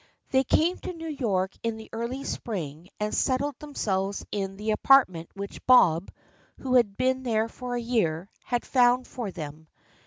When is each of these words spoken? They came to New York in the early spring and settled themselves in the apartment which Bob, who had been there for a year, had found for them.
They 0.31 0.43
came 0.43 0.77
to 0.79 0.93
New 0.93 1.09
York 1.11 1.51
in 1.61 1.77
the 1.77 1.87
early 1.93 2.23
spring 2.23 2.89
and 2.99 3.13
settled 3.13 3.59
themselves 3.59 4.25
in 4.31 4.57
the 4.57 4.71
apartment 4.71 5.29
which 5.35 5.63
Bob, 5.67 6.11
who 6.57 6.73
had 6.73 6.97
been 6.97 7.21
there 7.21 7.47
for 7.47 7.75
a 7.75 7.79
year, 7.79 8.27
had 8.43 8.65
found 8.65 9.05
for 9.05 9.29
them. 9.29 9.67